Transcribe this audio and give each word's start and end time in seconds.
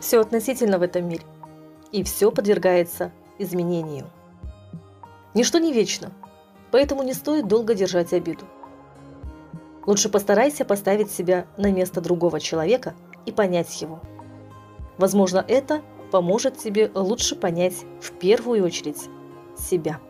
Все 0.00 0.20
относительно 0.20 0.78
в 0.78 0.82
этом 0.82 1.08
мире. 1.08 1.22
И 1.92 2.02
все 2.02 2.30
подвергается 2.30 3.12
изменению. 3.38 4.06
Ничто 5.34 5.58
не 5.58 5.72
вечно, 5.72 6.12
поэтому 6.70 7.02
не 7.02 7.14
стоит 7.14 7.46
долго 7.46 7.74
держать 7.74 8.12
обиду. 8.12 8.44
Лучше 9.86 10.08
постарайся 10.08 10.64
поставить 10.64 11.10
себя 11.10 11.46
на 11.56 11.70
место 11.70 12.00
другого 12.00 12.40
человека 12.40 12.94
и 13.26 13.32
понять 13.32 13.80
его. 13.80 14.00
Возможно, 14.98 15.44
это 15.46 15.82
поможет 16.10 16.58
тебе 16.58 16.90
лучше 16.94 17.36
понять 17.36 17.84
в 18.00 18.12
первую 18.12 18.64
очередь 18.64 19.08
себя. 19.56 20.00